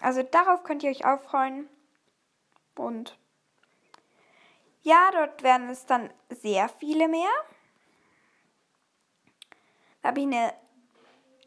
Also 0.01 0.23
darauf 0.23 0.65
könnt 0.65 0.83
ihr 0.83 0.91
euch 0.91 1.05
auch 1.05 1.21
freuen. 1.23 1.69
Und 2.77 3.17
ja, 4.83 5.11
dort 5.13 5.43
werden 5.43 5.69
es 5.69 5.87
dann 5.87 6.11
sehr 6.31 6.69
viele 6.69 7.09
mehr. 7.09 7.31
Da 10.03 10.09
habe 10.09 10.21
ich 10.21 10.27
eine 10.27 10.55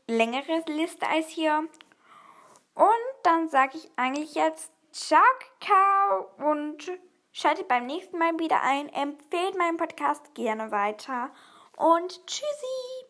längere 0.07 0.63
Liste 0.67 1.07
als 1.07 1.27
hier. 1.29 1.67
Und 2.75 3.13
dann 3.23 3.49
sage 3.49 3.77
ich 3.77 3.89
eigentlich 3.95 4.35
jetzt 4.35 4.71
Ciao, 4.91 5.19
Kakao 5.59 6.51
und 6.51 6.91
schaltet 7.31 7.67
beim 7.67 7.87
nächsten 7.87 8.19
Mal 8.19 8.37
wieder 8.37 8.61
ein. 8.61 8.89
Empfehlt 8.89 9.57
meinen 9.57 9.77
Podcast 9.77 10.35
gerne 10.35 10.69
weiter. 10.69 11.31
Und 11.77 12.25
tschüssi! 12.27 13.02